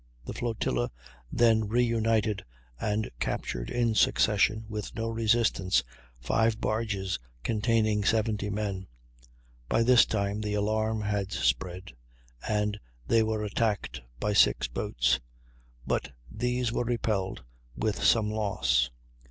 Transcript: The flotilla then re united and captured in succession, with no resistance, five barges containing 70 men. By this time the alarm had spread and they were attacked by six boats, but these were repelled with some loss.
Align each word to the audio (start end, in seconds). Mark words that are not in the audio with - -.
The 0.25 0.33
flotilla 0.33 0.89
then 1.31 1.67
re 1.67 1.83
united 1.83 2.43
and 2.79 3.11
captured 3.19 3.69
in 3.69 3.93
succession, 3.93 4.65
with 4.67 4.95
no 4.95 5.07
resistance, 5.09 5.83
five 6.19 6.59
barges 6.59 7.19
containing 7.43 8.03
70 8.03 8.49
men. 8.49 8.87
By 9.69 9.83
this 9.83 10.07
time 10.07 10.41
the 10.41 10.55
alarm 10.55 11.01
had 11.01 11.31
spread 11.31 11.91
and 12.49 12.79
they 13.05 13.21
were 13.21 13.43
attacked 13.43 14.01
by 14.19 14.33
six 14.33 14.67
boats, 14.67 15.19
but 15.85 16.11
these 16.31 16.71
were 16.71 16.83
repelled 16.83 17.43
with 17.77 18.03
some 18.03 18.31
loss. 18.31 18.89